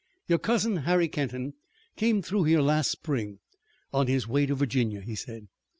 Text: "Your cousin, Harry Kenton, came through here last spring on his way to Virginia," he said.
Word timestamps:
"Your 0.27 0.39
cousin, 0.39 0.77
Harry 0.77 1.07
Kenton, 1.07 1.53
came 1.95 2.23
through 2.23 2.45
here 2.45 2.61
last 2.61 2.89
spring 2.89 3.37
on 3.93 4.07
his 4.07 4.27
way 4.27 4.47
to 4.47 4.55
Virginia," 4.55 5.01
he 5.01 5.13
said. 5.13 5.45